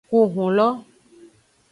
[0.07, 0.67] Ku hun lo.